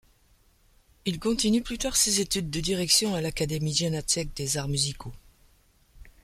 Il 1.05 1.19
continue 1.19 1.61
plus 1.61 1.77
tard 1.77 1.95
ses 1.95 2.21
études 2.21 2.49
de 2.49 2.59
direction 2.59 3.13
à 3.13 3.21
l'Académie 3.21 3.71
Janáček 3.75 4.33
des 4.33 4.57
arts 4.57 4.67
musicaux. 4.67 5.13